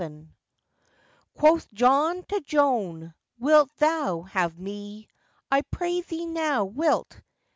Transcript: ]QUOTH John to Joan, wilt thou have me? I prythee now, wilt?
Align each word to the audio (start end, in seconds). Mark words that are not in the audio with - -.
]QUOTH 1.39 1.71
John 1.73 2.23
to 2.23 2.41
Joan, 2.43 3.13
wilt 3.37 3.69
thou 3.77 4.23
have 4.23 4.57
me? 4.57 5.07
I 5.51 5.61
prythee 5.61 6.25
now, 6.25 6.65
wilt? 6.65 7.21